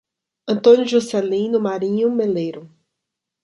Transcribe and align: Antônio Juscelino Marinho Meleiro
Antônio 0.49 0.87
Juscelino 0.87 1.59
Marinho 1.59 2.09
Meleiro 2.09 2.67